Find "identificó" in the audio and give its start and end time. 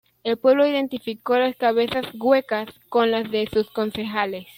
0.65-1.37